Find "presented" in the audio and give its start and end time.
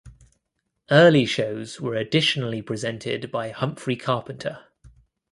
2.63-3.29